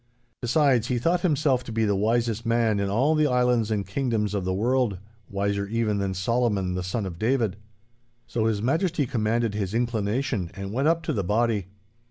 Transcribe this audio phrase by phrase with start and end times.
[0.41, 4.33] Besides, he thought himself to be the wisest man in all the islands and kingdoms
[4.33, 7.55] of the world—wiser, even, than Solomon the son of David.
[8.25, 11.67] So His Majesty commanded his inclination, and went up to the body.